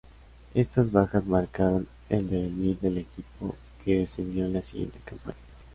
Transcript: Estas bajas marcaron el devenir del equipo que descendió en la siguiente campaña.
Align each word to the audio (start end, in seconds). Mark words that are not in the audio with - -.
Estas 0.55 0.91
bajas 0.91 1.27
marcaron 1.27 1.87
el 2.09 2.27
devenir 2.27 2.79
del 2.79 2.97
equipo 2.97 3.55
que 3.85 3.99
descendió 3.99 4.45
en 4.45 4.53
la 4.53 4.63
siguiente 4.63 4.97
campaña. 5.05 5.37